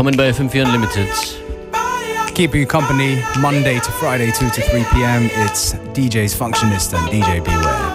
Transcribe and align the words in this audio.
Willkommen 0.00 0.16
bei 0.16 0.30
FM4 0.30 0.64
Unlimited. 0.64 1.08
Keeping 2.34 2.62
you 2.62 2.66
company 2.66 3.22
Monday 3.38 3.78
to 3.80 3.92
Friday, 4.00 4.32
2 4.32 4.48
to 4.48 4.62
3 4.62 4.82
p.m. 4.94 5.28
It's 5.44 5.74
DJ's 5.92 6.34
Functionist 6.34 6.94
and 6.94 7.06
DJ 7.10 7.44
Beware. 7.44 7.89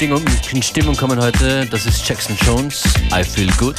Stimmung, 0.00 0.24
in 0.50 0.62
Stimmung 0.62 0.96
kommen 0.96 1.20
heute, 1.20 1.66
das 1.66 1.84
ist 1.84 2.08
Jackson 2.08 2.34
Jones, 2.46 2.84
I 3.12 3.22
Feel 3.22 3.52
Good. 3.58 3.76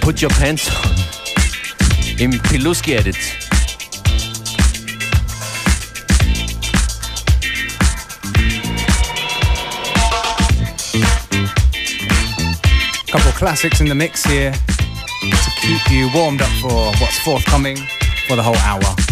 Put 0.00 0.20
Your 0.20 0.28
Pants 0.30 0.68
On 0.82 2.18
im 2.18 2.42
Piluski 2.42 2.94
Edit. 2.94 3.16
Couple 13.06 13.32
classics 13.38 13.78
in 13.78 13.86
the 13.86 13.94
mix 13.94 14.24
here 14.24 14.50
to 14.50 15.50
keep 15.60 15.92
you 15.92 16.10
warmed 16.12 16.42
up 16.42 16.50
for 16.60 16.92
what's 16.98 17.20
forthcoming 17.20 17.76
for 18.26 18.34
the 18.34 18.42
whole 18.42 18.58
hour. 18.64 19.05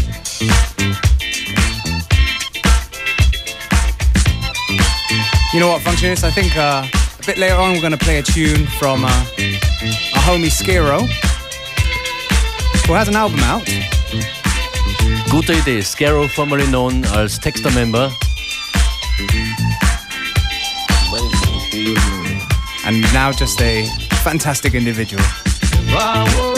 You 5.55 5.61
know 5.61 5.69
what, 5.69 5.83
Functionist? 5.83 6.25
I 6.25 6.33
think 6.33 6.57
uh, 6.57 6.85
a 6.85 7.27
bit 7.27 7.39
later 7.39 7.55
on 7.55 7.75
we're 7.75 7.81
going 7.81 7.93
to 7.93 8.05
play 8.05 8.19
a 8.19 8.23
tune 8.25 8.67
from 8.67 9.05
uh, 9.05 9.09
our 9.09 10.23
homie 10.27 10.51
Skero, 10.51 11.07
who 12.89 12.93
has 12.93 13.07
an 13.07 13.15
album 13.15 13.39
out. 13.39 13.65
Gute 15.31 15.51
Idee, 15.51 15.79
Skero, 15.79 16.29
formerly 16.29 16.67
known 16.73 17.05
als 17.15 17.39
Texta-Member. 17.39 18.11
And 22.85 23.01
now 23.15 23.31
just 23.31 23.61
a 23.63 23.87
fantastic 24.25 24.75
individual. 24.75 25.23
If 25.87 26.54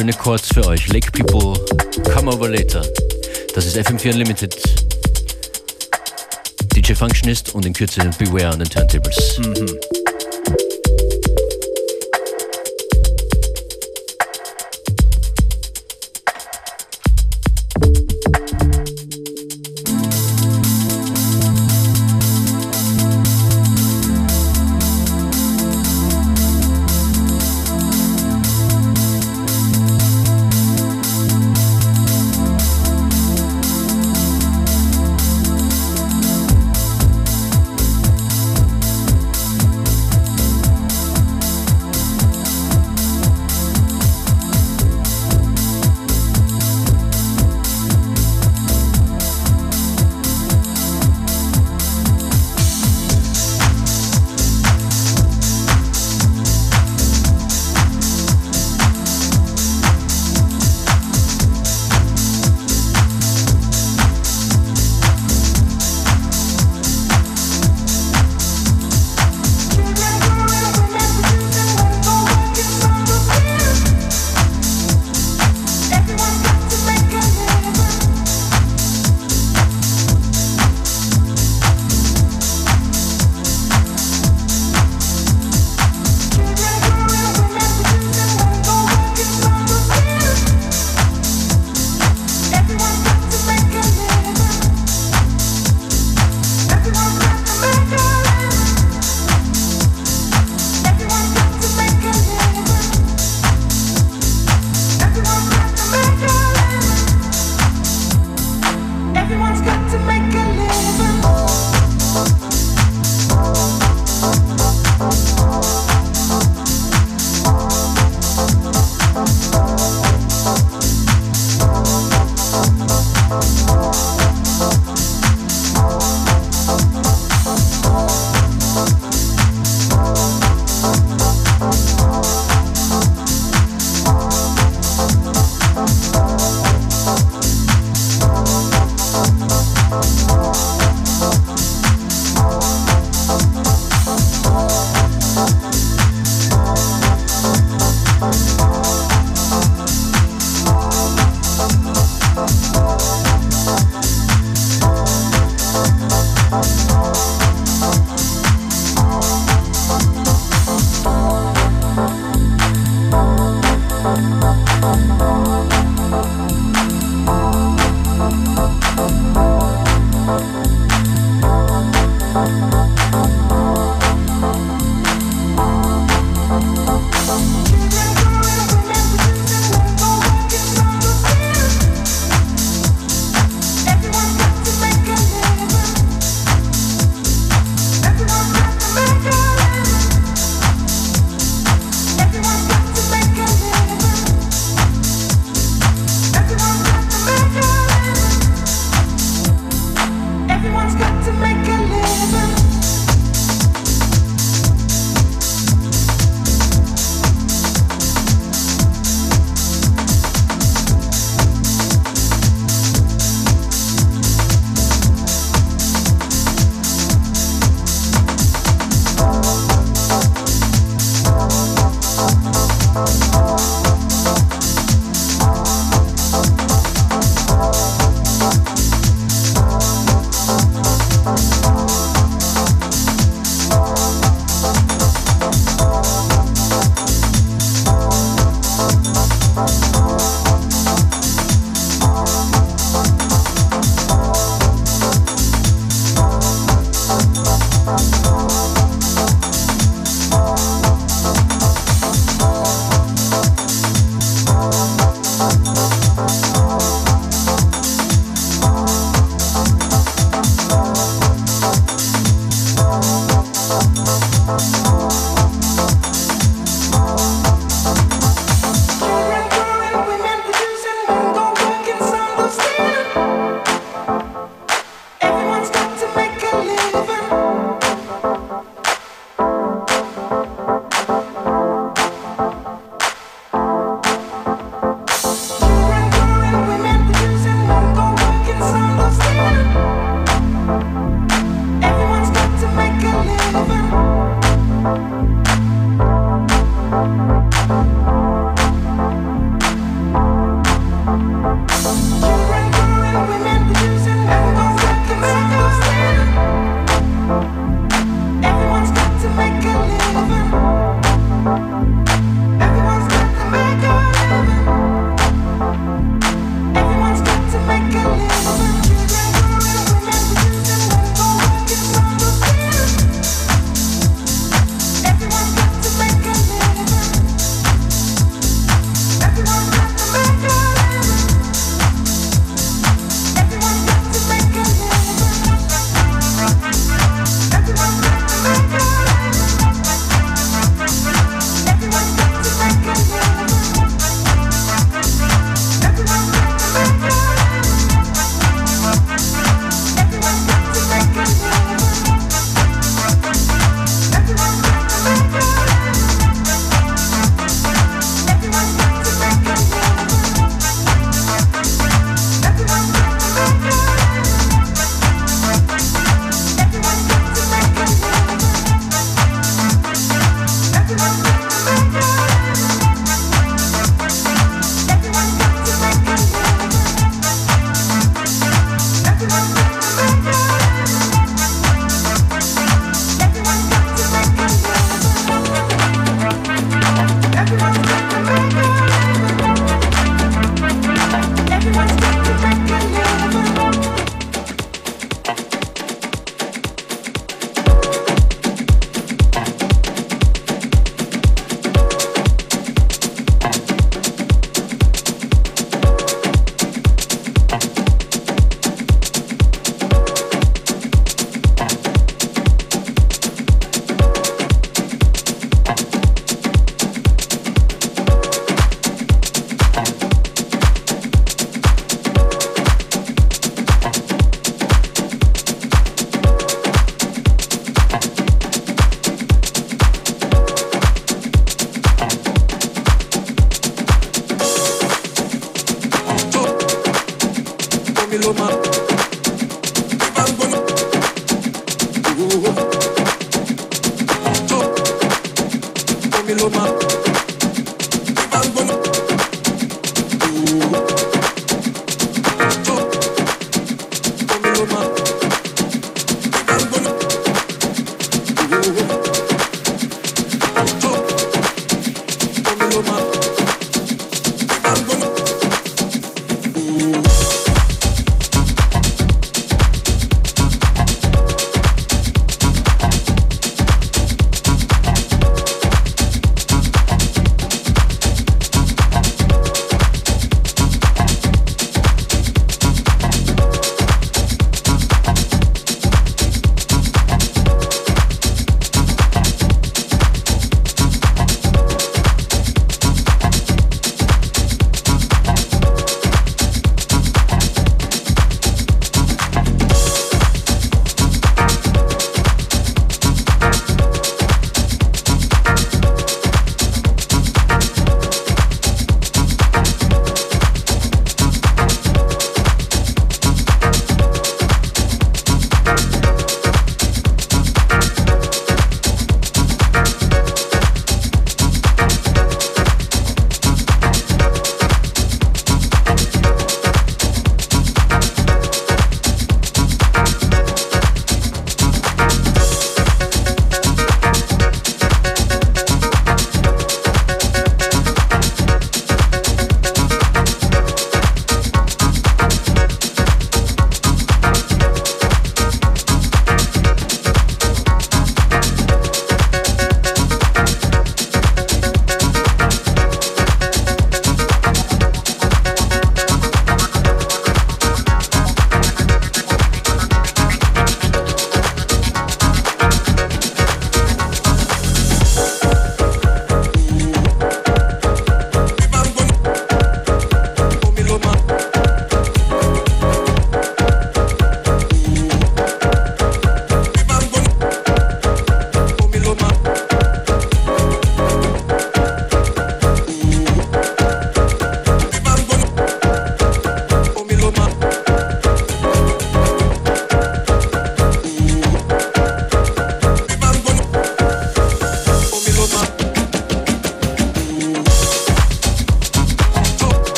schöne 0.00 0.14
Chords 0.14 0.48
für 0.54 0.66
euch. 0.66 0.88
Lake 0.88 1.10
People, 1.12 1.62
Come 2.14 2.32
Over 2.32 2.48
Later. 2.48 2.80
Das 3.54 3.66
ist 3.66 3.76
FM4 3.76 4.12
Unlimited. 4.12 4.56
DJ 6.74 6.94
Functionist 6.94 7.54
und 7.54 7.66
in 7.66 7.74
Kürze 7.74 8.08
Beware 8.18 8.48
an 8.48 8.60
den 8.60 8.70
Turntables. 8.70 9.38
Mhm. 9.40 9.99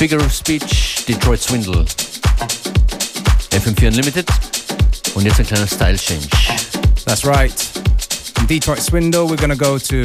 Figure 0.00 0.16
of 0.16 0.32
Speech, 0.32 1.04
Detroit 1.04 1.40
Swindle. 1.40 1.84
FM4 3.52 3.88
Unlimited. 3.88 4.26
Und 5.14 5.26
jetzt 5.26 5.40
ein 5.40 5.46
kleiner 5.46 5.66
Style 5.66 5.98
Change. 5.98 6.26
That's 7.04 7.26
right. 7.26 7.52
From 7.52 8.46
Detroit 8.46 8.78
Swindle, 8.78 9.28
we're 9.28 9.36
going 9.36 9.50
to 9.50 9.56
go 9.56 9.76
to, 9.76 10.04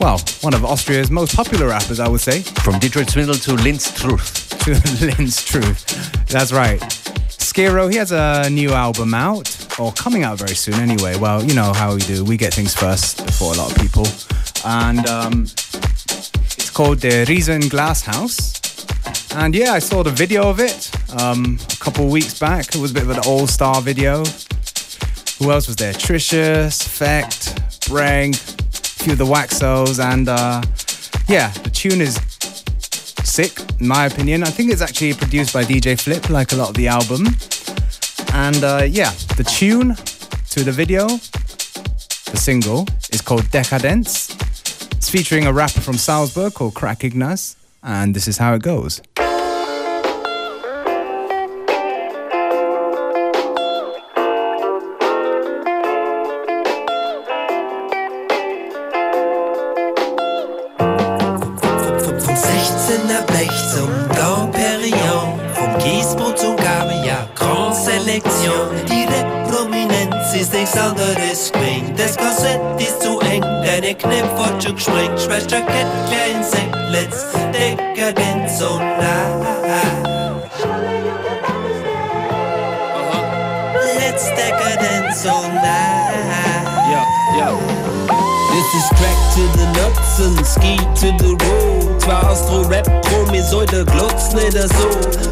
well, 0.00 0.18
one 0.40 0.54
of 0.54 0.64
Austria's 0.64 1.10
most 1.10 1.36
popular 1.36 1.68
rappers, 1.68 2.00
I 2.00 2.08
would 2.08 2.22
say. 2.22 2.40
From 2.64 2.78
Detroit 2.78 3.10
Swindle 3.10 3.34
to 3.34 3.52
Linz 3.52 3.92
Truth. 3.92 4.58
to 4.64 5.04
Lynn's 5.04 5.44
Truth. 5.44 5.84
That's 6.28 6.50
right. 6.50 6.80
Skero, 7.28 7.90
he 7.92 7.98
has 7.98 8.10
a 8.10 8.48
new 8.48 8.72
album 8.72 9.12
out, 9.12 9.78
or 9.78 9.92
coming 9.92 10.24
out 10.24 10.38
very 10.38 10.54
soon 10.54 10.80
anyway. 10.80 11.18
Well, 11.18 11.44
you 11.44 11.54
know 11.54 11.74
how 11.74 11.92
we 11.92 12.00
do. 12.00 12.24
We 12.24 12.38
get 12.38 12.54
things 12.54 12.72
first 12.72 13.26
before 13.26 13.52
a 13.52 13.58
lot 13.58 13.70
of 13.70 13.76
people. 13.76 14.06
And 14.64 15.06
um, 15.06 15.46
called 16.78 17.00
The 17.00 17.24
Riesen 17.26 17.68
Glass 17.68 18.02
House. 18.02 18.54
And 19.34 19.52
yeah, 19.52 19.72
I 19.72 19.80
saw 19.80 20.04
the 20.04 20.12
video 20.12 20.48
of 20.48 20.60
it 20.60 20.88
um, 21.20 21.58
a 21.72 21.76
couple 21.78 22.06
weeks 22.06 22.38
back. 22.38 22.72
It 22.72 22.76
was 22.76 22.92
a 22.92 22.94
bit 22.94 23.02
of 23.02 23.10
an 23.10 23.18
all 23.26 23.48
star 23.48 23.82
video. 23.82 24.18
Who 25.38 25.50
else 25.50 25.66
was 25.66 25.74
there? 25.74 25.92
Trisha, 25.92 26.68
Effect, 26.68 27.56
Breng, 27.90 28.32
a 28.32 29.02
few 29.02 29.14
of 29.14 29.18
the 29.18 29.24
Waxos, 29.24 29.98
and 29.98 30.28
uh, 30.28 30.62
yeah, 31.26 31.50
the 31.64 31.70
tune 31.70 32.00
is 32.00 32.14
sick, 33.28 33.58
in 33.80 33.88
my 33.88 34.06
opinion. 34.06 34.44
I 34.44 34.50
think 34.50 34.70
it's 34.70 34.80
actually 34.80 35.14
produced 35.14 35.52
by 35.52 35.64
DJ 35.64 36.00
Flip, 36.00 36.30
like 36.30 36.52
a 36.52 36.56
lot 36.56 36.68
of 36.68 36.76
the 36.76 36.86
album. 36.86 37.26
And 38.34 38.62
uh, 38.62 38.86
yeah, 38.88 39.10
the 39.36 39.42
tune 39.42 39.96
to 40.50 40.62
the 40.62 40.70
video, 40.70 41.08
the 41.08 42.36
single, 42.36 42.86
is 43.10 43.20
called 43.20 43.50
Decadence. 43.50 44.37
It's 44.98 45.08
featuring 45.08 45.46
a 45.46 45.52
rapper 45.52 45.80
from 45.80 45.96
Salzburg 45.96 46.54
called 46.54 46.74
Crack 46.74 47.04
Ignaz, 47.04 47.54
and 47.84 48.16
this 48.16 48.26
is 48.26 48.38
how 48.38 48.54
it 48.54 48.62
goes. 48.62 49.00
Let's 77.58 77.76
Dekadenz 77.76 78.58
so 78.58 78.78
nah. 78.78 79.44
Let's 83.98 84.30
Dekadenz 84.30 85.22
so 85.22 85.42
nah. 85.48 85.66
Yeah, 86.88 87.06
yeah. 87.36 87.54
This 88.52 88.68
is 88.74 88.88
crack 88.98 89.18
to 89.34 89.42
the 89.58 89.66
nuts 89.76 90.20
and 90.20 90.46
ski 90.46 90.76
to 91.00 91.12
the 91.18 91.36
road. 91.44 92.00
Zwar 92.00 92.30
Austro-Rap, 92.30 92.86
Pro, 93.02 93.26
mir 93.30 93.44
soll 93.44 93.66
der 93.66 93.84
Glotz 93.84 94.32
nicht 94.32 94.52
so. 94.52 94.88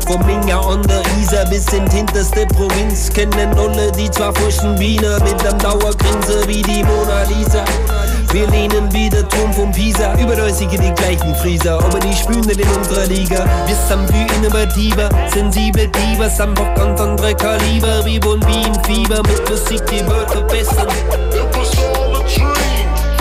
Vom 0.07 0.25
Minga 0.27 0.61
an 0.61 0.83
der 0.83 1.03
Isar 1.21 1.47
bis 1.47 1.73
in 1.73 1.89
hinterste 1.91 2.47
Provinz 2.47 3.11
kennen 3.11 3.57
alle 3.59 3.91
die 3.93 4.11
zwei 4.11 4.33
frischen 4.33 4.79
Wiener 4.79 5.19
mit 5.23 5.45
einem 5.45 5.59
Dauergrinse 5.59 6.47
wie 6.47 6.63
die 6.63 6.83
Mona 6.85 7.23
Lisa. 7.25 7.65
Wir 8.37 8.47
lehnen 8.51 8.93
wie 8.93 9.09
der 9.09 9.27
Turm 9.31 9.51
von 9.51 9.73
Pisa, 9.73 10.13
überdeutsige 10.21 10.77
die 10.77 10.93
gleichen 10.93 11.35
Frieser, 11.37 11.83
aber 11.83 11.99
die 11.99 12.15
spülen 12.15 12.47
in 12.47 12.69
unserer 12.69 13.07
Liga. 13.07 13.47
Wir 13.67 13.75
sind 13.75 14.13
viel 14.13 14.27
innovativer, 14.37 15.09
sensible 15.33 15.89
Divas, 15.89 16.39
einfach 16.39 16.75
ganz 16.75 17.01
andere 17.01 17.35
Kaliber, 17.35 18.05
wie 18.05 18.19
Bon 18.19 18.39
Wien 18.47 18.75
Fieber, 18.85 19.23
mit 19.23 19.49
Musik 19.49 19.81
die 19.87 20.07
Welt 20.07 20.31
verbessern. 20.31 20.87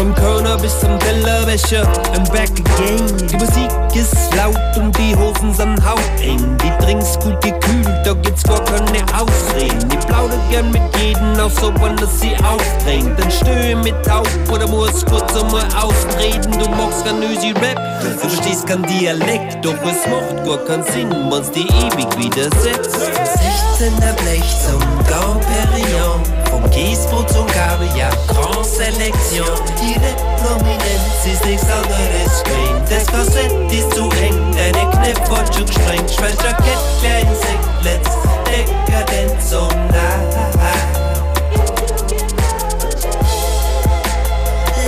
Vom 0.05 0.13
Körner 0.13 0.55
bis 0.57 0.79
zum 0.81 0.99
Tellerwäscher, 0.99 1.81
I'm 2.13 2.31
back 2.31 2.51
again. 2.51 3.27
Die 3.27 3.37
Musik 3.37 3.71
ist 3.95 4.35
laut 4.35 4.55
und 4.77 4.95
die 4.99 5.15
Hosen 5.15 5.51
sind 5.51 5.83
hauteng. 5.83 6.55
Die 6.63 6.85
Drinks 6.85 7.17
gut 7.17 7.41
gekühlt, 7.41 7.89
da 8.03 8.13
gibt's 8.13 8.43
gar 8.43 8.63
keine 8.65 9.03
Ausreden. 9.19 9.89
Die 9.89 9.97
plaudert 9.97 10.37
gern 10.51 10.69
mit 10.69 10.83
jedem, 11.01 11.39
auch 11.39 11.49
so 11.49 11.73
wann 11.79 11.95
das 11.97 12.19
sie 12.21 12.35
aufdrängt. 12.35 13.19
Dann 13.19 13.31
stöhe 13.31 13.75
mit 13.77 13.95
Taub 14.05 14.29
oder 14.51 14.67
muss 14.67 15.03
kurz 15.07 15.35
einmal 15.41 15.65
austreten. 15.75 16.51
Du 16.51 16.69
magst 16.69 17.03
kein 17.03 17.23
Ösi 17.23 17.53
Rap, 17.53 17.81
du 18.03 18.09
verstehst 18.19 18.67
kein 18.67 18.83
Dialekt. 18.83 19.65
Doch 19.65 19.73
es 19.73 20.05
macht 20.05 20.45
gar 20.45 20.59
keinen 20.65 20.83
Sinn, 20.83 21.09
man's 21.31 21.49
die 21.49 21.65
ewig 21.65 22.15
widersetzt. 22.15 22.95
16er 22.95 24.13
Blech 24.21 24.55
zum 24.67 24.79
Grand 25.07 25.41
Perignon, 25.41 26.21
vom 26.55 26.69
Kiesbrot 26.71 27.29
zum 27.29 27.45
Kaviar, 27.47 28.09
Grand 28.27 28.65
Selektion. 28.65 29.57
Ihre 29.81 30.13
Prominenz 30.41 31.25
ist 31.25 31.45
nichts 31.45 31.65
anderes 31.69 32.39
Screen. 32.39 32.81
Das 32.89 33.05
Korsett 33.07 33.71
ist 33.71 33.93
zu 33.93 34.09
eng, 34.21 34.55
deine 34.55 34.89
Knopfwatsch 34.91 35.65
gesprengt. 35.65 36.09
Schwester 36.09 36.53
Kett, 36.53 36.79
klein 37.01 37.27
Sekt, 37.35 37.83
let's 37.83 38.09
Dekadenz 38.45 39.49
so 39.49 39.67
nah. 39.67 40.19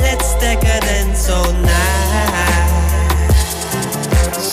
Let's 0.02 0.38
Dekadenz 0.38 1.28
so 1.28 1.34
nah. 1.64 1.78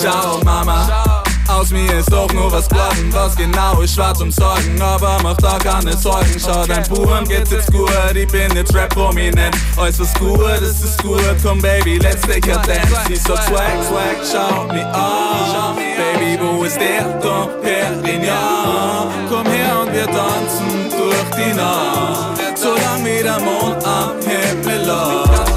Schau, 0.03 0.39
Mama, 0.45 1.14
aus 1.55 1.70
mir 1.70 1.98
ist 1.98 2.12
doch 2.12 2.32
nur 2.32 2.50
was 2.50 2.68
geworden. 2.68 3.09
Was 3.12 3.36
genau 3.36 3.80
ist 3.80 3.94
schwarz 3.94 4.20
um 4.20 4.30
Sorgen, 4.30 4.80
aber 4.80 5.18
mach 5.22 5.36
da 5.36 5.59
keine 5.59 5.96
Sorgen. 5.96 6.36
Schau, 6.38 6.64
dein 6.66 6.82
Buren 6.88 7.24
geht's 7.26 7.50
jetzt 7.50 7.72
gut, 7.72 7.90
ich 8.14 8.28
bin 8.28 8.55
jetzt 8.55 8.74
Rap-Prominent. 8.74 9.57
Äußerst 9.76 10.18
gut, 10.18 10.40
es 10.62 10.82
ist 10.82 11.02
gut, 11.02 11.20
komm 11.42 11.61
Baby, 11.61 11.98
let's 11.98 12.22
take 12.22 12.52
a 12.52 12.59
dance. 12.62 12.88
Sie 13.09 13.16
so 13.16 13.34
swag, 13.36 13.82
swag, 13.88 14.18
schau 14.30 14.64
mich 14.72 14.84
an. 14.84 15.76
Baby, 15.76 16.38
wo 16.40 16.64
ist 16.64 16.78
der 16.80 17.05
Dom 17.20 17.48
Perignon? 17.62 19.12
Komm 19.28 19.46
her 19.46 19.80
und 19.82 19.92
wir 19.92 20.07
tanzen 20.07 20.90
durch 20.90 21.30
die 21.36 21.55
Nacht. 21.55 22.38
Solange 22.57 23.05
wie 23.05 23.22
der 23.22 23.40
Mond 23.40 23.84
am 23.84 24.12
Himmel 24.20 24.86
lacht. 24.86 25.52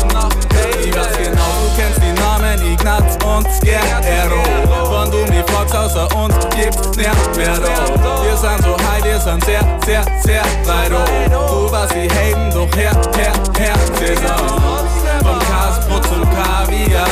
Ich 0.83 0.95
weiß 0.95 1.17
genau, 1.17 1.51
du 1.61 1.81
kennst 1.81 2.01
die 2.01 2.13
Namen 2.21 2.73
Ignaz 2.73 3.17
und 3.25 3.47
Skerero. 3.53 4.43
Wenn 4.89 5.11
du 5.11 5.31
mich 5.31 5.46
fragst, 5.68 5.76
außer 5.76 6.15
uns 6.15 6.36
gibt's 6.55 6.97
nicht 6.97 7.38
mehr. 7.38 7.57
Wir 8.24 8.38
sind 8.38 8.63
so 8.63 8.76
high, 8.88 9.03
wir 9.03 9.20
sind 9.20 9.43
sehr, 9.45 9.61
sehr, 9.86 10.03
sehr 10.24 10.43
weit 10.65 10.91
oben. 10.91 11.32
Du 11.32 11.72
warst 11.72 11.93
die 11.93 12.09
Hayden, 12.09 12.49
doch 12.51 12.76
her, 12.76 12.91
her, 13.15 13.34
her, 13.57 13.76
Saison. 13.99 14.88
Vom 15.20 15.39
Kasbrot 15.39 16.05
zum 16.05 16.24
Kaviar. 16.24 17.07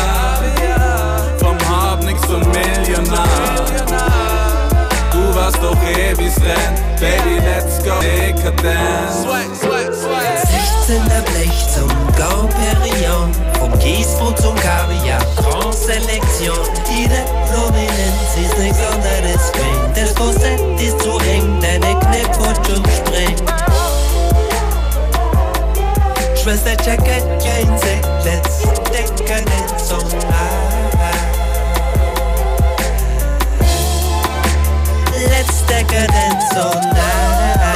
Vom 1.40 1.58
Habnix 1.70 2.22
zum 2.22 2.42
Millionär. 2.52 4.35
Du 5.36 5.42
warst 5.42 5.58
doch 5.62 5.76
eh 5.84 6.18
wie's 6.18 6.38
rennt. 6.38 6.80
Baby, 6.98 7.42
let's 7.44 7.84
go. 7.84 8.00
Dekadence. 8.00 9.28
16er 10.88 11.22
Blech 11.24 11.68
zum 11.74 11.90
Grand 12.16 12.50
Perignon, 12.52 13.30
vom 13.60 13.78
Kiesbrot 13.80 14.40
zum 14.40 14.56
Kaviar, 14.56 15.20
Grand 15.36 15.74
Selektion. 15.74 16.58
Ihre 16.90 17.26
Prominenz 17.52 18.38
ist 18.42 18.58
nichts 18.58 18.80
anderes 18.80 19.52
Queen. 19.52 19.94
Das 19.94 20.16
Korsett 20.16 20.62
ist 20.80 21.02
zu 21.02 21.18
eng, 21.30 21.60
deine 21.60 22.00
Knopfwatsch 22.00 22.80
sprengt. 22.96 23.44
Schwester 26.42 26.78
Jacket, 26.86 27.26
kein 27.44 27.78
Sekt, 27.78 28.08
let's 28.24 28.62
Dekadenz 28.90 29.90
so 29.90 29.98
nah. 29.98 30.75
Let's 35.68 35.88
Dekadenz 35.88 36.44
so 36.54 36.80
nah. 36.94 37.74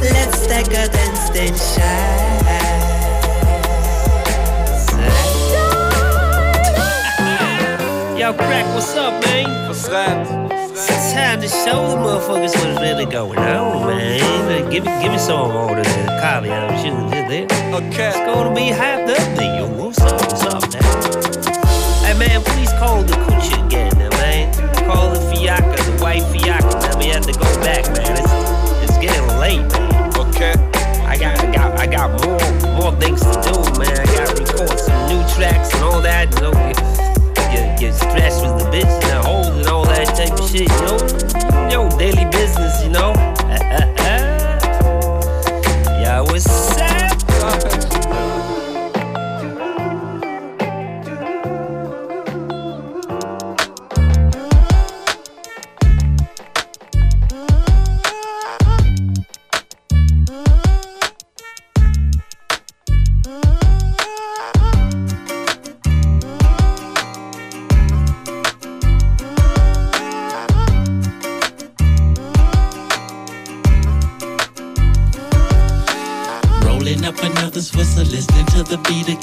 Let's 0.01 0.47
Dekadenz 0.47 1.31
den 1.33 1.55
Scheiß. 1.55 1.85
Yo, 8.17 8.33
Crack, 8.33 8.65
what's 8.75 8.97
up, 8.97 9.12
man? 9.27 9.69
Was 9.69 9.91
rennt? 9.91 10.44
Time 11.15 11.41
to 11.41 11.47
show 11.47 11.87
the 11.91 11.95
motherfuckers 11.95 12.55
what's 12.59 12.81
really 12.81 13.07
going 13.07 13.39
on, 13.39 13.87
man. 13.87 14.69
Give 14.69 14.83
me, 14.83 14.91
give 15.01 15.12
me 15.12 15.19
some 15.19 15.49
of 15.49 15.55
all 15.55 15.69
the 15.69 15.85
caviar 15.85 16.67
and 16.67 16.81
shit 16.83 16.93
that 17.12 17.29
there. 17.29 17.45
Okay. 17.73 18.09
It's 18.09 18.19
gonna 18.19 18.53
be 18.53 18.75
hyped 18.75 19.11
up 19.11 19.39
there, 19.39 19.61
yo. 19.61 19.69
What's 19.79 20.01
up, 20.01 20.21
what's 20.21 20.43
up, 20.43 20.62
man? 20.75 20.83
Hey, 22.03 22.19
man, 22.19 22.43
please 22.43 22.73
call 22.81 23.05
the 23.05 23.12
coochie 23.31 23.65
again, 23.65 23.93
now, 23.97 24.11
man. 24.19 24.53
Call 24.91 25.15
the 25.15 25.21
fiacca, 25.31 25.77
the 25.85 26.03
white 26.03 26.23
fiacca, 26.35 26.83
man. 26.83 26.99
We 26.99 27.07
have 27.15 27.23
to 27.27 27.33
go 27.33 27.47
back, 27.62 27.87
man. 27.95 28.19
It's, 28.19 28.91
it's 28.91 28.99
getting 28.99 29.39
late, 29.39 29.62
man. 29.71 30.19
Okay. 30.19 30.55
I 31.07 31.17
got, 31.17 31.39
I 31.39 31.53
got, 31.55 31.79
I 31.79 31.87
got 31.87 32.11
more, 32.27 32.75
more 32.75 32.93
things 33.01 33.21
to 33.21 33.31
do, 33.39 33.55
man. 33.79 34.01
I 34.01 34.07
got 34.19 34.35
to 34.35 34.43
record 34.43 34.81
some 34.81 34.99
new 35.07 35.23
tracks 35.31 35.73
and 35.75 35.85
all 35.85 36.01
that. 36.01 36.35
You 36.35 36.41
know, 36.41 36.51
you, 36.51 37.04
your, 37.55 37.65
your 37.81 37.93
stress 37.93 38.43
with 38.43 38.59
the 38.59 38.67
bitches 38.71 39.05
and 39.13 39.25
hoes 39.25 39.49
and 39.49 39.67
all 39.69 39.85
that 39.85 40.07
type 40.17 40.39
of 40.39 40.51
shit, 40.51 40.69
yo. 40.69 40.97
Know? 40.97 41.89
Yo, 41.89 41.99
daily 41.99 42.25
business, 42.31 42.83
you 42.83 42.91
know. 42.91 43.13
yeah, 46.01 46.21
what's 46.21 46.47
up? 46.79 47.04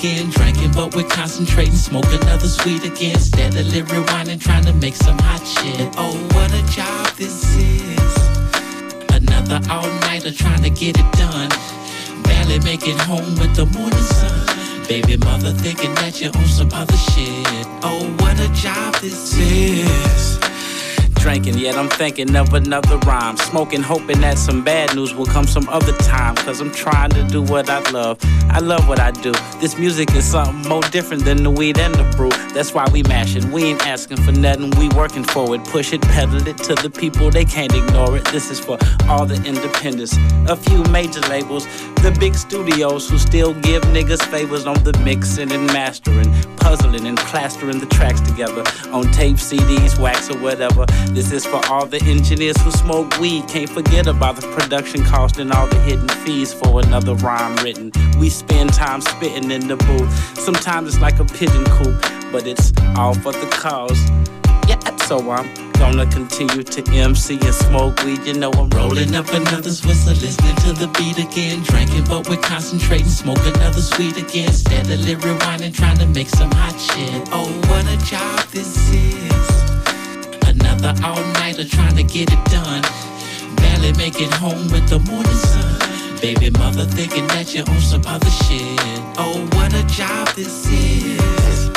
Again. 0.01 0.29
Drinking, 0.31 0.71
but 0.71 0.95
we're 0.95 1.07
concentrating. 1.07 1.75
Smoke 1.75 2.05
another 2.05 2.47
sweet 2.47 2.83
again. 2.83 3.19
Steadily 3.19 3.81
rewinding, 3.83 4.39
trying 4.39 4.65
to 4.65 4.73
make 4.73 4.95
some 4.95 5.17
hot 5.19 5.45
shit. 5.45 5.93
Oh, 5.97 6.15
what 6.33 6.51
a 6.53 6.63
job 6.73 7.07
this 7.17 7.55
is. 7.55 8.13
Another 9.13 9.59
all 9.69 9.87
nighter 10.01 10.31
trying 10.31 10.63
to 10.63 10.69
get 10.69 10.97
it 10.97 11.11
done. 11.13 11.49
Barely 12.23 12.59
make 12.59 12.87
it 12.87 12.97
home 13.01 13.35
with 13.37 13.55
the 13.55 13.65
morning 13.77 14.07
sun. 14.17 14.87
Baby 14.87 15.17
mother 15.17 15.51
thinking 15.53 15.93
that 15.95 16.19
you're 16.19 16.35
on 16.35 16.47
some 16.47 16.71
other 16.73 16.97
shit. 16.97 17.67
Oh, 17.83 18.03
what 18.19 18.39
a 18.39 18.49
job 18.53 18.95
this 18.95 19.37
is. 19.37 20.50
Drinking, 21.21 21.57
yet 21.59 21.77
I'm 21.77 21.87
thinking 21.87 22.35
of 22.35 22.53
another 22.53 22.97
rhyme. 22.99 23.37
Smoking, 23.37 23.83
hoping 23.83 24.21
that 24.21 24.39
some 24.39 24.63
bad 24.63 24.95
news 24.95 25.13
will 25.13 25.27
come 25.27 25.45
some 25.45 25.69
other 25.69 25.93
time. 25.97 26.35
Cause 26.35 26.59
I'm 26.59 26.71
trying 26.71 27.11
to 27.11 27.23
do 27.23 27.43
what 27.43 27.69
I 27.69 27.79
love. 27.91 28.17
I 28.49 28.59
love 28.59 28.87
what 28.87 28.99
I 28.99 29.11
do. 29.11 29.31
This 29.59 29.77
music 29.77 30.13
is 30.15 30.25
something 30.25 30.67
more 30.67 30.81
different 30.89 31.23
than 31.23 31.43
the 31.43 31.51
weed 31.51 31.77
and 31.77 31.93
the 31.93 32.03
brew. 32.17 32.31
That's 32.53 32.73
why 32.73 32.87
we 32.91 33.03
mashing. 33.03 33.51
We 33.51 33.65
ain't 33.65 33.85
asking 33.85 34.17
for 34.17 34.31
nothing, 34.31 34.71
we 34.71 34.89
working 34.89 35.23
for 35.23 35.55
it. 35.55 35.63
Push 35.65 35.93
it, 35.93 36.01
pedal 36.01 36.45
it 36.47 36.57
to 36.57 36.75
the 36.75 36.89
people, 36.89 37.29
they 37.29 37.45
can't 37.45 37.73
ignore 37.73 38.17
it. 38.17 38.25
This 38.25 38.49
is 38.49 38.59
for 38.59 38.77
all 39.07 39.25
the 39.25 39.35
independents. 39.45 40.17
A 40.49 40.55
few 40.55 40.83
major 40.85 41.21
labels, 41.21 41.65
the 42.01 42.15
big 42.19 42.33
studios 42.35 43.09
who 43.09 43.19
still 43.19 43.53
give 43.61 43.83
niggas 43.83 44.23
favors 44.23 44.65
on 44.65 44.83
the 44.83 44.97
mixing 45.05 45.51
and 45.51 45.67
mastering, 45.67 46.33
puzzling 46.57 47.05
and 47.07 47.17
plastering 47.17 47.79
the 47.79 47.85
tracks 47.85 48.21
together 48.21 48.63
on 48.91 49.03
tape, 49.11 49.37
CDs, 49.37 49.99
wax, 49.99 50.29
or 50.29 50.37
whatever. 50.39 50.85
This 51.13 51.33
is 51.33 51.45
for 51.45 51.61
all 51.69 51.85
the 51.85 52.01
engineers 52.03 52.55
who 52.61 52.71
smoke 52.71 53.19
weed. 53.19 53.47
Can't 53.49 53.69
forget 53.69 54.07
about 54.07 54.37
the 54.37 54.47
production 54.55 55.03
cost 55.03 55.39
and 55.39 55.51
all 55.51 55.67
the 55.67 55.79
hidden 55.81 56.07
fees 56.23 56.53
for 56.53 56.79
another 56.81 57.15
rhyme 57.15 57.55
written. 57.57 57.91
We 58.17 58.29
spend 58.29 58.73
time 58.73 59.01
spitting 59.01 59.51
in 59.51 59.67
the 59.67 59.75
booth. 59.75 60.39
Sometimes 60.39 60.87
it's 60.87 61.01
like 61.01 61.19
a 61.19 61.25
pigeon 61.25 61.65
coop, 61.65 62.01
but 62.31 62.47
it's 62.47 62.71
all 62.95 63.13
for 63.13 63.33
the 63.33 63.47
cause. 63.51 63.99
Yeah, 64.69 64.79
so 65.05 65.19
I'm 65.31 65.73
gonna 65.73 66.09
continue 66.09 66.63
to 66.63 66.91
MC 66.93 67.37
and 67.41 67.53
smoke 67.55 68.01
weed. 68.05 68.23
You 68.25 68.33
know 68.33 68.51
I'm 68.53 68.69
rolling 68.69 69.13
up 69.13 69.27
another 69.33 69.69
Swisher, 69.69 70.15
listening 70.21 70.55
to 70.63 70.71
the 70.73 70.87
beat 70.97 71.17
again. 71.17 71.61
Drinking, 71.63 72.05
but 72.05 72.29
we're 72.29 72.37
concentrating. 72.37 73.07
Smoke 73.07 73.45
another 73.53 73.81
sweet 73.81 74.15
again. 74.17 74.53
Steadily 74.53 75.15
rewinding, 75.15 75.73
trying 75.73 75.97
to 75.97 76.07
make 76.07 76.29
some 76.29 76.51
hot 76.51 76.79
shit. 76.79 77.27
Oh, 77.33 77.51
what 77.67 77.85
a 77.85 77.97
job 78.05 78.47
this 78.51 78.91
is. 78.93 79.80
Another 80.83 81.05
all 81.05 81.23
nighter 81.33 81.63
trying 81.63 81.95
to 81.95 82.01
get 82.01 82.33
it 82.33 82.43
done. 82.45 82.81
Barely 83.57 83.93
make 83.93 84.19
it 84.19 84.33
home 84.33 84.63
with 84.71 84.89
the 84.89 84.97
morning 85.11 85.31
sun. 85.31 86.19
Baby 86.19 86.49
mother 86.57 86.85
thinking 86.85 87.27
that 87.27 87.53
you're 87.53 87.69
on 87.69 87.79
some 87.81 88.01
other 88.07 88.29
shit. 88.31 88.79
Oh, 89.15 89.47
what 89.53 89.71
a 89.75 89.85
job 89.85 90.27
this 90.29 90.65
is. 90.71 91.69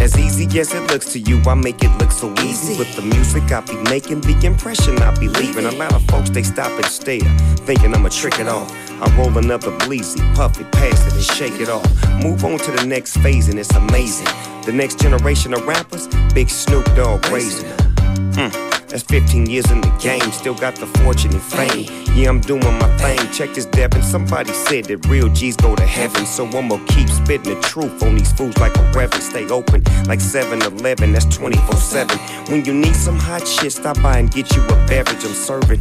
As 0.00 0.16
easy 0.16 0.46
as 0.60 0.72
it 0.72 0.88
looks 0.92 1.12
to 1.14 1.18
you, 1.18 1.42
I 1.44 1.54
make 1.54 1.82
it 1.82 1.90
look 1.98 2.12
so 2.12 2.32
easy. 2.44 2.78
With 2.78 2.94
the 2.94 3.02
music 3.02 3.50
I 3.50 3.62
be 3.62 3.74
making, 3.90 4.20
the 4.20 4.38
impression 4.46 4.96
I 5.02 5.10
be 5.18 5.26
leaving. 5.26 5.66
A 5.66 5.72
lot 5.72 5.92
of 5.92 6.04
folks 6.04 6.30
they 6.30 6.44
stop 6.44 6.70
and 6.70 6.86
stare, 6.86 7.26
thinking 7.66 7.92
I'ma 7.92 8.10
trick 8.10 8.38
it 8.38 8.46
off. 8.46 8.70
I 9.02 9.12
roll 9.18 9.36
another 9.36 9.72
bleezy, 9.78 10.22
puff 10.36 10.60
it, 10.60 10.70
pass 10.70 11.04
it, 11.04 11.14
and 11.14 11.22
shake 11.22 11.60
it 11.60 11.68
off. 11.68 11.84
Move 12.22 12.44
on 12.44 12.58
to 12.58 12.70
the 12.70 12.86
next 12.86 13.16
phase, 13.16 13.48
and 13.48 13.58
it's 13.58 13.74
amazing. 13.74 14.28
The 14.64 14.72
next 14.72 15.00
generation 15.00 15.52
of 15.52 15.66
rappers, 15.66 16.06
Big 16.32 16.48
Snoop 16.48 16.84
Dogg 16.94 17.26
raising. 17.26 17.85
Hmm. 18.16 18.76
That's 18.88 19.02
15 19.02 19.46
years 19.46 19.70
in 19.70 19.80
the 19.80 19.90
game, 20.00 20.30
still 20.32 20.54
got 20.54 20.76
the 20.76 20.86
fortune 20.86 21.32
and 21.32 21.42
fame. 21.42 21.90
Yeah, 22.14 22.28
I'm 22.28 22.40
doing 22.40 22.62
my 22.62 22.96
thing. 22.98 23.18
Check 23.32 23.52
this 23.54 23.66
and 23.66 24.04
somebody 24.04 24.52
said 24.52 24.84
that 24.86 25.06
real 25.06 25.28
G's 25.28 25.56
go 25.56 25.74
to 25.74 25.84
heaven. 25.84 26.24
So 26.24 26.46
I'ma 26.46 26.78
keep 26.86 27.08
spitting 27.08 27.54
the 27.54 27.60
truth 27.60 28.02
on 28.02 28.14
these 28.14 28.32
fools 28.32 28.56
like 28.58 28.76
a 28.76 28.82
reverend. 28.92 29.22
Stay 29.22 29.46
open 29.48 29.82
like 30.06 30.20
7 30.20 30.62
Eleven, 30.62 31.12
that's 31.12 31.26
24 31.36 31.74
7. 31.74 32.18
When 32.48 32.64
you 32.64 32.72
need 32.72 32.94
some 32.94 33.18
hot 33.18 33.46
shit, 33.46 33.72
stop 33.72 34.00
by 34.02 34.18
and 34.18 34.30
get 34.30 34.54
you 34.54 34.64
a 34.64 34.86
beverage. 34.86 35.24
I'm 35.24 35.34
serving 35.34 35.80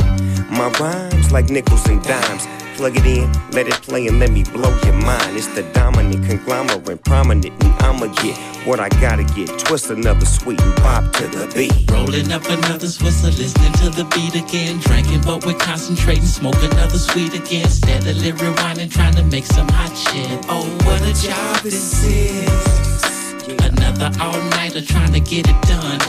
my 0.49 0.69
rhymes 0.79 1.31
like 1.31 1.49
nickels 1.49 1.87
and 1.87 2.03
dimes. 2.03 2.47
Plug 2.75 2.97
it 2.97 3.05
in, 3.05 3.31
let 3.51 3.67
it 3.67 3.81
play, 3.83 4.05
and 4.07 4.19
let 4.19 4.31
me 4.31 4.43
blow 4.43 4.69
your 4.83 4.95
mind. 4.95 5.37
It's 5.37 5.47
the 5.47 5.63
dominant 5.71 6.27
conglomerate, 6.27 7.01
prominent, 7.05 7.63
and 7.63 7.73
I'ma 7.79 8.07
get 8.21 8.37
what 8.67 8.81
I 8.81 8.89
gotta 8.99 9.23
get. 9.23 9.47
Twist 9.59 9.89
another 9.89 10.25
sweet 10.25 10.59
and 10.59 10.75
pop 10.83 11.09
to 11.13 11.27
the 11.27 11.49
beat. 11.55 11.89
Rolling 11.89 12.33
up 12.33 12.43
another 12.43 12.87
Swisher, 12.87 13.31
listening 13.37 13.71
to 13.79 13.89
the 13.91 14.03
beat 14.13 14.35
again. 14.35 14.79
Drinking, 14.79 15.21
but 15.21 15.45
we're 15.45 15.57
concentrating. 15.57 16.25
Smoke 16.25 16.61
another 16.63 16.97
sweet 16.97 17.33
again. 17.33 17.69
Steadily 17.69 18.33
rewinding, 18.33 18.91
trying 18.91 19.15
to 19.15 19.23
make 19.23 19.45
some 19.45 19.69
hot 19.69 19.95
shit. 19.95 20.45
Oh, 20.49 20.67
what 20.83 21.01
a 21.01 21.13
job 21.15 21.63
this 21.63 22.03
is. 22.03 23.47
Another 23.63 24.11
all 24.19 24.41
nighter 24.51 24.81
trying 24.81 25.13
to 25.13 25.21
get 25.21 25.47
it 25.47 25.61
done. 25.61 25.99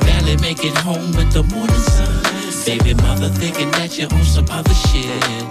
Barely 0.00 0.36
make 0.38 0.64
it 0.64 0.76
home 0.78 1.12
with 1.12 1.32
the 1.32 1.44
morning 1.44 1.76
sun. 1.76 2.41
Baby 2.64 2.94
mother 2.94 3.28
thinking 3.28 3.70
that 3.72 3.98
you're 3.98 4.12
on 4.14 4.24
some 4.24 4.46
other 4.48 4.72
shit. 4.72 5.04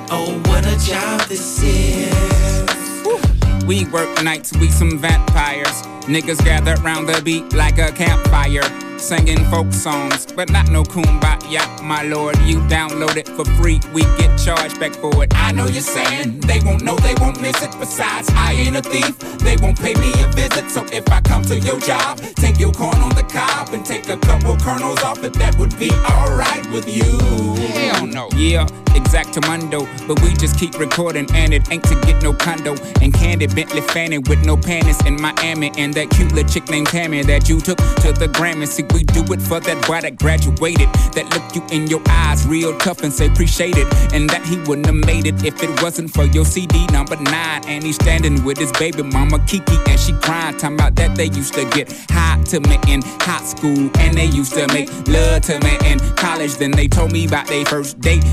Oh, 0.09 0.41
what 0.45 0.65
a 0.65 0.77
job 0.79 1.21
this 1.27 1.61
is. 1.61 3.65
We 3.65 3.85
work 3.85 4.23
nights, 4.23 4.53
we 4.57 4.69
some 4.69 4.97
vampires. 4.97 5.83
Niggas 6.07 6.43
gather 6.43 6.75
round 6.81 7.09
the 7.09 7.21
beat 7.21 7.53
like 7.53 7.79
a 7.79 7.91
campfire. 7.91 8.63
Singing 9.01 9.43
folk 9.45 9.73
songs, 9.73 10.27
but 10.35 10.51
not 10.51 10.69
no 10.69 10.83
kumbaya, 10.83 11.81
my 11.81 12.03
lord. 12.03 12.37
You 12.45 12.59
download 12.69 13.17
it 13.17 13.27
for 13.27 13.43
free, 13.59 13.79
we 13.93 14.03
get 14.19 14.37
charged 14.37 14.79
back 14.79 14.93
for 14.93 15.23
it. 15.23 15.33
I 15.35 15.51
know 15.51 15.65
you're 15.65 15.81
saying 15.81 16.41
they 16.41 16.59
won't 16.63 16.83
know, 16.83 16.95
they 16.97 17.15
won't 17.15 17.41
miss 17.41 17.61
it. 17.63 17.71
Besides, 17.79 18.29
I 18.35 18.53
ain't 18.53 18.77
a 18.77 18.81
thief, 18.83 19.17
they 19.39 19.57
won't 19.57 19.79
pay 19.79 19.95
me 19.95 20.13
a 20.21 20.27
visit. 20.33 20.69
So 20.69 20.85
if 20.93 21.09
I 21.11 21.19
come 21.21 21.41
to 21.45 21.59
your 21.59 21.79
job, 21.79 22.19
take 22.35 22.59
your 22.59 22.71
corn 22.71 22.95
on 22.97 23.09
the 23.15 23.23
cob 23.23 23.73
and 23.73 23.83
take 23.83 24.07
a 24.07 24.17
couple 24.17 24.55
kernels 24.57 25.01
off 25.01 25.23
it, 25.23 25.33
that 25.33 25.57
would 25.57 25.77
be 25.79 25.91
alright 25.91 26.65
with 26.71 26.87
you. 26.87 27.55
Hell 27.73 28.05
no. 28.05 28.29
Yeah, 28.35 28.67
exactamundo, 28.93 29.85
but 30.07 30.21
we 30.21 30.33
just 30.33 30.57
keep 30.57 30.77
recording 30.79 31.27
and 31.33 31.53
it 31.53 31.71
ain't 31.71 31.83
to 31.83 31.95
get 32.01 32.21
no 32.21 32.33
condo. 32.33 32.75
And 33.01 33.13
candy 33.13 33.47
Bentley 33.47 33.81
Fanning 33.81 34.23
with 34.27 34.45
no 34.45 34.57
panties 34.57 35.03
in 35.05 35.19
Miami. 35.21 35.71
And 35.77 35.93
that 35.95 36.09
cute 36.09 36.31
little 36.31 36.49
chick 36.49 36.69
named 36.69 36.87
Tammy 36.87 37.23
that 37.23 37.49
you 37.49 37.59
took 37.59 37.77
to 37.77 38.11
the 38.13 38.27
Grammy. 38.27 38.67
See, 38.67 38.83
we 38.93 39.03
do 39.03 39.21
it 39.33 39.41
for 39.41 39.59
that 39.59 39.87
boy 39.87 40.01
that 40.01 40.17
graduated. 40.17 40.89
That 41.13 41.25
look 41.33 41.55
you 41.55 41.63
in 41.75 41.87
your 41.87 42.01
eyes 42.07 42.45
real 42.47 42.77
tough 42.77 43.03
and 43.03 43.11
say 43.11 43.27
appreciate 43.27 43.77
it. 43.77 43.87
And 44.13 44.29
that 44.29 44.45
he 44.45 44.57
wouldn't 44.67 44.85
have 44.85 44.95
made 44.95 45.25
it 45.25 45.43
if 45.43 45.61
it 45.63 45.81
wasn't 45.81 46.11
for 46.11 46.25
your 46.25 46.45
CD 46.45 46.85
number 46.87 47.15
nine. 47.15 47.65
And 47.67 47.83
he's 47.83 47.95
standing 47.95 48.43
with 48.43 48.57
his 48.57 48.71
baby 48.73 49.03
mama 49.03 49.39
Kiki 49.47 49.77
and 49.87 49.99
she 49.99 50.13
crying. 50.13 50.57
Talking 50.57 50.75
about 50.75 50.95
that 50.95 51.15
they 51.15 51.25
used 51.25 51.53
to 51.55 51.65
get 51.71 51.91
hot 52.09 52.45
to 52.47 52.59
me 52.61 52.77
in 52.87 53.01
high 53.21 53.43
school. 53.43 53.89
And 53.99 54.17
they 54.17 54.25
used 54.25 54.53
to 54.53 54.67
make 54.67 54.89
love 55.07 55.41
to 55.43 55.59
me 55.59 55.77
in 55.85 55.99
college. 56.15 56.55
Then 56.55 56.71
they 56.71 56.87
told 56.87 57.11
me 57.11 57.25
about 57.25 57.47
their 57.47 57.65
first 57.65 57.99
date. 57.99 58.23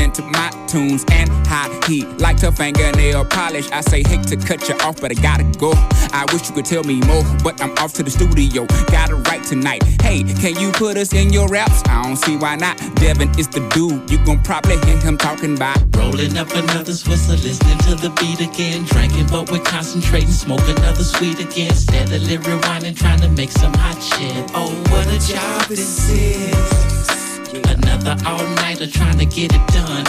Listening 0.00 0.32
to 0.32 0.38
my 0.38 0.48
tunes 0.66 1.04
and 1.12 1.28
how 1.46 1.68
he 1.86 2.06
liked 2.16 2.40
her 2.40 2.50
fingernail 2.50 3.22
polish. 3.26 3.70
I 3.70 3.82
say, 3.82 4.02
hate 4.02 4.22
to 4.28 4.36
cut 4.38 4.66
you 4.66 4.74
off, 4.76 4.98
but 4.98 5.10
I 5.10 5.14
gotta 5.20 5.44
go. 5.58 5.72
I 6.10 6.24
wish 6.32 6.48
you 6.48 6.54
could 6.54 6.64
tell 6.64 6.82
me 6.84 7.02
more, 7.02 7.22
but 7.44 7.60
I'm 7.60 7.76
off 7.76 7.92
to 7.94 8.02
the 8.02 8.10
studio. 8.10 8.64
Gotta 8.86 9.16
write 9.16 9.44
tonight. 9.44 9.82
Hey, 10.00 10.22
can 10.22 10.58
you 10.58 10.72
put 10.72 10.96
us 10.96 11.12
in 11.12 11.34
your 11.34 11.48
raps? 11.48 11.82
I 11.86 12.02
don't 12.02 12.16
see 12.16 12.38
why 12.38 12.56
not. 12.56 12.78
Devin 12.96 13.38
is 13.38 13.48
the 13.48 13.60
dude. 13.74 14.10
You 14.10 14.16
gon' 14.24 14.42
probably 14.42 14.78
hear 14.86 14.98
him 15.00 15.18
talking 15.18 15.54
about. 15.54 15.76
Rolling 15.94 16.34
up 16.38 16.48
another 16.52 16.92
Swisher, 16.92 17.36
listening 17.42 17.76
to 17.80 17.94
the 17.94 18.08
beat 18.18 18.40
again. 18.40 18.84
Drinking, 18.84 19.26
but 19.26 19.50
we're 19.50 19.60
concentrating. 19.60 20.30
Smoke 20.30 20.66
another 20.66 21.04
sweet 21.04 21.40
again. 21.40 21.74
Steadily 21.74 22.38
rewinding, 22.38 22.96
trying 22.96 23.20
to 23.20 23.28
make 23.28 23.50
some 23.50 23.74
hot 23.74 24.00
shit. 24.02 24.50
Oh, 24.54 24.72
what 24.88 25.06
a 25.08 25.18
job 25.30 25.68
this 25.68 26.08
is. 26.08 27.19
Another 27.52 28.16
all 28.26 28.46
nighter 28.62 28.86
trying 28.86 29.18
to 29.18 29.26
get 29.26 29.52
it 29.52 29.66
done. 29.74 30.04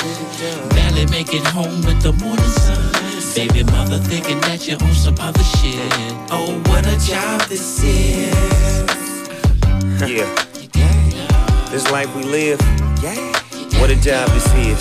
Barely 0.70 1.08
make 1.08 1.34
it 1.34 1.44
home 1.44 1.82
with 1.82 2.00
the 2.04 2.14
morning 2.14 2.46
sun. 2.46 2.92
Baby 3.34 3.64
mother 3.72 3.98
thinking 3.98 4.40
that 4.42 4.68
you're 4.68 4.82
on 4.84 4.94
some 4.94 5.16
other 5.20 5.42
shit. 5.42 5.92
Oh, 6.30 6.62
what 6.68 6.86
a 6.86 6.98
job 7.04 7.42
this 7.50 7.84
is. 7.84 8.30
Yeah. 10.06 10.30
This 11.72 11.90
life 11.90 12.14
we 12.16 12.24
live, 12.24 12.60
what 13.80 13.90
a 13.90 13.96
job 13.96 14.30
this 14.30 14.46
is. 14.54 14.78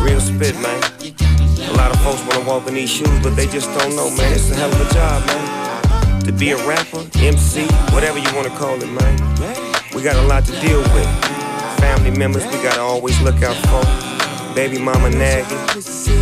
Real 0.00 0.20
spit, 0.20 0.54
man. 0.62 0.80
A 1.68 1.74
lot 1.74 1.90
of 1.90 2.00
folks 2.00 2.24
wanna 2.24 2.48
walk 2.48 2.66
in 2.68 2.74
these 2.74 2.90
shoes, 2.90 3.20
but 3.22 3.36
they 3.36 3.46
just 3.46 3.68
don't 3.78 3.94
know, 3.96 4.08
man. 4.16 4.32
It's 4.32 4.50
a 4.50 4.54
hell 4.54 4.72
of 4.72 4.80
a 4.80 4.94
job, 4.94 5.26
man. 5.26 6.22
To 6.24 6.32
be 6.32 6.52
a 6.52 6.56
rapper, 6.66 7.04
MC, 7.16 7.66
whatever 7.92 8.18
you 8.18 8.34
wanna 8.34 8.56
call 8.56 8.80
it, 8.80 8.88
man. 8.88 9.18
We 9.94 10.02
got 10.02 10.16
a 10.16 10.22
lot 10.22 10.46
to 10.46 10.52
deal 10.60 10.80
with. 10.94 11.31
Family 11.82 12.12
members 12.16 12.44
we 12.46 12.52
gotta 12.62 12.80
always 12.80 13.20
look 13.20 13.42
out 13.42 13.56
for. 13.66 13.82
Baby 14.54 14.78
mama 14.78 15.10
nagging. 15.10 15.58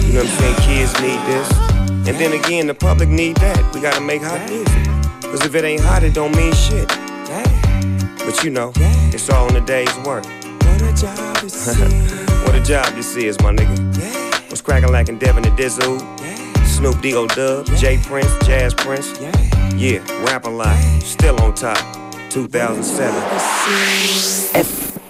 You 0.06 0.14
know 0.14 0.22
what 0.24 0.30
I'm 0.30 0.38
saying? 0.40 0.56
Kids 0.66 0.92
need 1.00 1.20
this. 1.28 1.48
And 2.08 2.16
then 2.18 2.32
again, 2.32 2.66
the 2.66 2.74
public 2.74 3.08
need 3.10 3.36
that. 3.36 3.62
We 3.74 3.80
gotta 3.80 4.00
make 4.00 4.22
hot 4.22 4.40
music. 4.48 4.84
Cause 5.30 5.44
if 5.44 5.54
it 5.54 5.64
ain't 5.64 5.82
hot, 5.82 6.02
it 6.02 6.14
don't 6.14 6.34
mean 6.34 6.52
shit. 6.54 6.88
But 8.24 8.42
you 8.42 8.50
know, 8.50 8.72
it's 9.12 9.28
all 9.28 9.48
in 9.48 9.56
a 9.56 9.60
day's 9.60 9.94
work. 9.98 10.24
What 12.40 12.54
a 12.54 12.62
job 12.64 12.86
this 12.94 13.14
is. 13.16 13.38
my 13.42 13.52
nigga. 13.52 13.76
What's 14.48 14.62
crackin' 14.62 14.90
like 14.90 15.08
in 15.08 15.18
Devin 15.18 15.44
and 15.46 15.56
Dizzle? 15.58 16.00
Snoop 16.66 17.00
D.O. 17.02 17.26
Dub, 17.28 17.66
J 17.76 17.98
Prince, 17.98 18.32
Jazz 18.46 18.72
Prince. 18.74 19.12
Yeah, 19.76 20.00
rap 20.24 20.46
a 20.46 20.50
lot. 20.50 20.76
Still 21.02 21.40
on 21.42 21.52
top. 21.54 21.78
2007. 22.30 24.99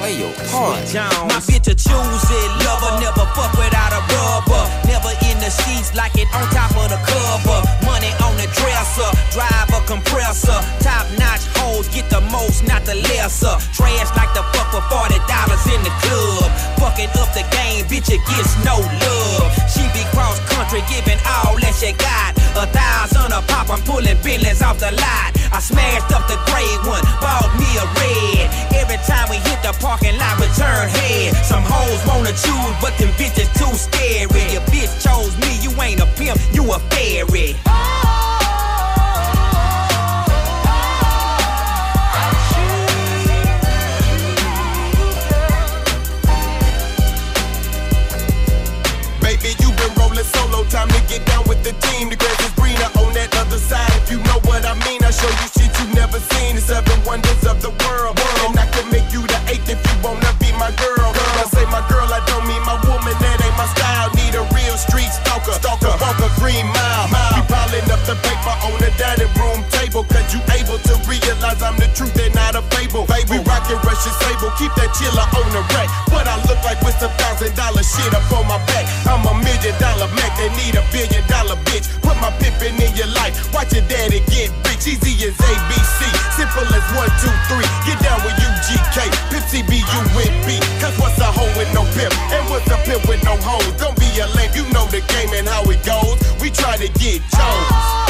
Play 0.00 0.16
your 0.16 0.32
part. 0.48 0.80
My 1.28 1.44
bitch 1.44 1.68
a 1.68 1.76
choose 1.76 2.28
it, 2.32 2.50
lover, 2.64 2.96
never 3.04 3.28
fuck 3.36 3.52
without 3.52 3.92
a 3.92 4.00
rubber. 4.00 4.64
Never 4.88 5.12
in 5.28 5.36
the 5.44 5.52
sheets 5.52 5.92
like 5.92 6.16
it 6.16 6.24
on 6.32 6.48
top 6.56 6.72
of 6.72 6.88
the 6.88 6.96
cover. 7.04 7.60
Money 7.84 8.08
on 8.24 8.32
the 8.40 8.48
dresser, 8.56 9.12
drive 9.28 9.68
a 9.68 9.80
compressor. 9.84 10.56
Top 10.80 11.04
notch 11.20 11.44
hoes 11.60 11.84
get 11.92 12.08
the 12.08 12.24
most, 12.32 12.64
not 12.64 12.88
the 12.88 12.96
lesser. 13.12 13.52
Trash 13.76 14.08
like 14.16 14.32
the 14.32 14.40
fuck 14.56 14.72
for 14.72 14.80
forty 14.88 15.20
dollars 15.28 15.68
in 15.68 15.84
the 15.84 15.92
club. 16.00 16.48
Fucking 16.80 17.12
up 17.20 17.28
the 17.36 17.44
game, 17.52 17.84
bitch, 17.84 18.08
it 18.08 18.24
gets 18.24 18.56
no 18.64 18.80
love. 18.80 19.52
She 19.68 19.84
be 19.92 20.00
cross 20.16 20.40
country, 20.48 20.80
giving 20.88 21.20
all 21.28 21.60
that 21.60 21.76
she 21.76 21.92
got. 22.00 22.32
A 22.56 22.64
thousand 22.72 23.36
a 23.36 23.44
pop, 23.52 23.68
I'm 23.68 23.84
pulling 23.84 24.16
billions 24.24 24.64
off 24.64 24.80
the 24.80 24.96
lot. 24.96 25.36
I 25.52 25.60
smashed 25.60 26.08
up 26.16 26.24
the 26.24 26.40
gray 26.48 26.72
one, 26.88 27.04
wanna 32.30 32.42
choose, 32.42 32.76
but 32.80 32.96
them 32.98 33.08
bitches 33.10 33.50
too 33.58 33.74
scary. 33.76 34.52
Your 34.52 34.62
bitch 34.62 35.02
chose 35.02 35.36
me, 35.38 35.58
you 35.62 35.70
ain't 35.82 36.00
a 36.00 36.06
pimp, 36.16 36.38
you 36.52 36.64
a 36.72 36.78
fairy. 36.90 37.56
Baby, 49.20 49.54
you 49.60 49.72
been 49.72 49.94
rolling 49.98 50.24
solo, 50.24 50.64
time 50.64 50.88
to 50.88 51.00
get 51.08 51.24
down 51.26 51.44
with 51.48 51.62
the 51.64 51.72
team. 51.86 52.10
The 52.10 52.16
grass 52.16 52.40
is 52.44 52.52
greener 52.54 52.90
on 52.98 53.12
that 53.14 53.34
other 53.38 53.58
side. 53.58 53.90
If 54.02 54.10
you 54.10 54.18
know 54.18 54.40
what 54.44 54.64
I 54.64 54.74
mean, 54.86 55.02
I 55.04 55.10
show 55.10 55.28
you 55.28 55.48
shit 55.56 55.72
you 55.80 55.94
never 55.94 56.18
seen. 56.18 56.56
The 56.56 56.62
seven 56.62 57.04
wonders 57.04 57.44
of 57.46 57.60
the 57.62 57.70
world. 57.84 58.18
And 58.18 58.59
dining 69.10 69.32
room 69.34 69.58
table, 69.74 70.04
cause 70.06 70.28
you 70.30 70.38
able 70.54 70.78
to 70.78 70.94
realize 71.10 71.58
I'm 71.62 71.74
the 71.82 71.90
truth 71.98 72.14
and 72.22 72.34
not 72.34 72.54
a 72.54 72.62
fable. 72.70 73.06
We 73.26 73.38
rockin' 73.42 73.82
Russian 73.82 74.14
sable, 74.22 74.50
keep 74.54 74.70
that 74.78 74.94
chiller 74.94 75.26
on 75.34 75.48
the 75.50 75.62
rack. 75.74 75.90
What 76.14 76.26
I 76.30 76.38
look 76.46 76.58
like 76.62 76.78
with 76.82 76.94
some 76.98 77.10
thousand 77.18 77.54
dollar 77.58 77.82
shit 77.82 78.12
up 78.14 78.26
on 78.30 78.46
my 78.46 78.58
back. 78.70 78.86
I'm 79.06 79.26
a 79.26 79.34
million 79.34 79.74
dollar 79.82 80.06
Mac, 80.14 80.30
they 80.38 80.50
need 80.54 80.78
a 80.78 80.84
billion 80.94 81.26
dollar 81.26 81.58
bitch. 81.66 81.90
Put 82.02 82.14
my 82.22 82.30
pimpin' 82.38 82.78
in 82.78 82.92
your 82.94 83.10
life, 83.18 83.34
watch 83.50 83.74
your 83.74 83.86
daddy 83.90 84.22
get 84.30 84.54
rich. 84.70 84.86
Easy 84.86 85.12
as 85.26 85.36
ABC, 85.36 85.98
simple 86.38 86.66
as 86.70 86.86
one, 86.94 87.10
two, 87.18 87.34
three. 87.50 87.66
Get 87.86 87.98
down 88.06 88.22
with 88.22 88.34
UGK, 88.38 89.10
Pimp 89.34 89.44
CBU 89.50 90.00
with 90.14 90.34
B. 90.46 90.56
Cause 90.78 90.94
what's 91.02 91.18
a 91.18 91.26
hoe 91.26 91.50
with 91.58 91.70
no 91.74 91.82
pimp? 91.98 92.14
And 92.30 92.46
what's 92.46 92.70
a 92.70 92.78
pimp 92.86 93.02
with 93.10 93.22
no 93.26 93.34
hoes? 93.42 93.74
Don't 93.74 93.98
be 93.98 94.08
a 94.22 94.26
lame, 94.38 94.54
you 94.54 94.64
know 94.70 94.86
the 94.86 95.02
game 95.10 95.34
and 95.34 95.46
how 95.50 95.66
it 95.66 95.82
goes. 95.82 96.16
We 96.38 96.50
try 96.50 96.78
to 96.78 96.88
get 96.98 97.20
Jones. 97.34 98.09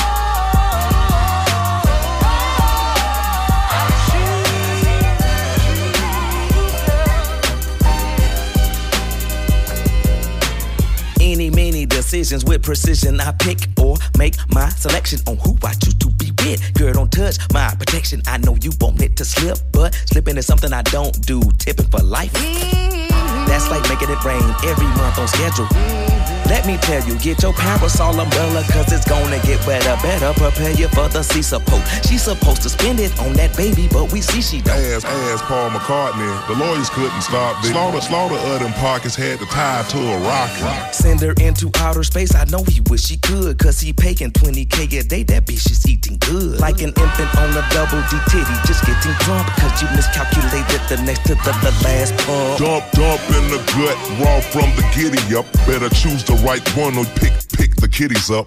Decisions 12.21 12.45
with 12.45 12.63
precision. 12.63 13.19
I 13.19 13.33
pick 13.33 13.61
or 13.81 13.97
make 14.19 14.35
my 14.53 14.69
selection 14.69 15.21
on 15.27 15.39
who 15.39 15.57
I 15.65 15.73
choose 15.73 15.95
to 15.95 16.11
be 16.11 16.31
with. 16.45 16.75
Girl, 16.75 16.93
don't 16.93 17.11
touch 17.11 17.39
my 17.55 17.75
protection. 17.75 18.21
I 18.27 18.37
know 18.37 18.57
you 18.61 18.73
want 18.79 19.01
it 19.01 19.17
to 19.17 19.25
slip, 19.25 19.57
but 19.73 19.95
slipping 20.05 20.37
is 20.37 20.47
something 20.47 20.71
I 20.71 20.83
don't 20.83 21.19
do. 21.27 21.41
Tipping 21.59 21.87
for 21.87 22.01
life. 22.01 22.33
Mm. 22.35 23.10
That's 23.51 23.69
like 23.69 23.83
making 23.91 24.11
it 24.11 24.23
rain 24.23 24.47
every 24.63 24.87
month 24.95 25.19
on 25.19 25.27
schedule. 25.27 25.67
Let 26.47 26.67
me 26.67 26.77
tell 26.79 27.03
you, 27.07 27.17
get 27.19 27.43
your 27.43 27.53
parasol 27.53 28.19
umbrella, 28.19 28.65
cause 28.71 28.93
it's 28.93 29.09
gonna 29.09 29.39
get 29.43 29.65
wetter. 29.67 29.97
Better 30.03 30.33
prepare 30.35 30.73
you 30.73 30.89
for 30.89 31.09
the 31.09 31.23
sea 31.23 31.43
support. 31.43 31.83
She's 32.07 32.23
supposed 32.23 32.63
to 32.63 32.69
spend 32.69 32.99
it 32.99 33.17
on 33.21 33.35
that 33.35 33.57
baby, 33.57 33.89
but 33.91 34.13
we 34.13 34.21
see 34.21 34.43
she 34.43 34.61
don't. 34.61 34.75
Ask, 34.75 35.07
ask 35.07 35.45
Paul 35.45 35.71
McCartney. 35.71 36.27
The 36.49 36.55
lawyers 36.55 36.91
couldn't 36.91 37.23
stop 37.23 37.63
this. 37.63 37.71
Slaughter, 37.71 38.01
slaughter 38.01 38.35
of 38.35 38.61
them 38.61 38.73
pockets 38.75 39.15
had 39.15 39.39
to 39.39 39.47
tie 39.47 39.85
to 39.91 39.99
a 39.99 40.19
rocket. 40.27 40.95
Send 40.95 41.21
her 41.21 41.35
into 41.41 41.71
outer 41.77 42.03
space. 42.03 42.35
I 42.35 42.45
know 42.47 42.65
he 42.65 42.81
wish 42.91 43.09
he 43.09 43.17
could, 43.19 43.59
cause 43.59 43.79
he 43.79 43.93
paying 43.93 44.33
20k 44.35 44.99
a 44.99 45.03
day. 45.05 45.23
That 45.23 45.47
bitch 45.47 45.71
is 45.71 45.87
eating 45.89 46.19
good. 46.19 46.59
Like 46.59 46.83
an 46.83 46.91
infant 46.99 47.31
on 47.39 47.51
a 47.51 47.63
double 47.71 48.03
D 48.11 48.19
titty, 48.27 48.55
just 48.67 48.83
getting 48.87 49.15
plump, 49.23 49.47
cause 49.55 49.83
you 49.83 49.87
miscalculated 49.95 50.83
the 50.91 50.99
next 51.07 51.27
to 51.31 51.35
the, 51.47 51.53
the 51.63 51.71
last 51.87 52.11
pump. 52.27 52.59
Dump, 52.59 52.91
dump 52.91 53.21
in 53.43 53.51
the 53.51 53.59
gut, 53.77 53.97
raw 54.21 54.41
from 54.41 54.71
the 54.77 54.85
giddy 54.95 55.37
up. 55.37 55.47
Better 55.67 55.89
choose 55.95 56.25
the 56.25 56.35
right 56.45 56.67
one 56.77 56.97
or 56.99 57.05
pick, 57.17 57.33
pick 57.57 57.77
the 57.77 57.89
kitties 57.89 58.31
up. 58.31 58.47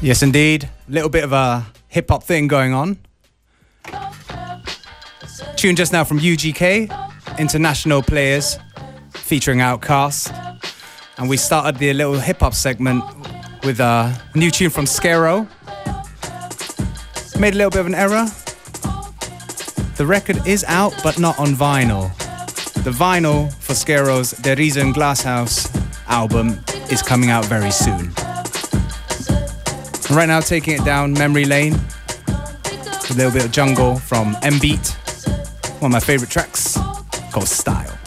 Yes, 0.00 0.20
indeed. 0.20 0.64
A 0.64 0.90
Little 0.90 1.08
bit 1.08 1.22
of 1.22 1.32
a 1.32 1.64
hip 1.86 2.10
hop 2.10 2.24
thing 2.24 2.48
going 2.48 2.72
on. 2.74 2.98
Tune 5.62 5.76
just 5.76 5.92
now 5.92 6.02
from 6.02 6.18
UGK, 6.18 6.90
International 7.38 8.02
Players, 8.02 8.58
featuring 9.14 9.60
OutKast. 9.60 10.58
And 11.18 11.28
we 11.28 11.36
started 11.36 11.78
the 11.78 11.92
little 11.92 12.18
hip 12.18 12.40
hop 12.40 12.52
segment 12.52 13.04
with 13.62 13.78
a 13.78 14.12
new 14.34 14.50
tune 14.50 14.70
from 14.70 14.86
Skero. 14.86 15.46
Made 17.38 17.54
a 17.54 17.58
little 17.58 17.70
bit 17.70 17.78
of 17.78 17.86
an 17.86 17.94
error. 17.94 18.26
The 19.98 20.04
record 20.04 20.44
is 20.48 20.64
out, 20.64 20.94
but 21.04 21.20
not 21.20 21.38
on 21.38 21.54
vinyl. 21.54 22.12
The 22.82 22.90
vinyl 22.90 23.54
for 23.62 23.74
Skero's 23.74 24.32
Der 24.32 24.56
Riesen 24.56 24.92
Glasshouse 24.92 25.70
album 26.08 26.58
is 26.90 27.02
coming 27.02 27.30
out 27.30 27.44
very 27.44 27.70
soon. 27.70 28.12
right 30.10 30.26
now, 30.26 30.40
taking 30.40 30.74
it 30.74 30.84
down 30.84 31.12
memory 31.12 31.44
lane, 31.44 31.74
a 32.26 33.14
little 33.14 33.30
bit 33.30 33.44
of 33.44 33.52
jungle 33.52 34.00
from 34.00 34.36
M 34.42 34.58
Beat, 34.58 34.96
one 35.82 35.90
of 35.90 35.94
my 35.94 35.98
favorite 35.98 36.30
tracks 36.30 36.78
called 37.32 37.48
Style. 37.48 38.01